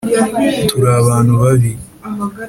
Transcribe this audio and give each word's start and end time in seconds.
turi 0.69 0.89
abantu 1.01 1.31
babi 1.41 1.71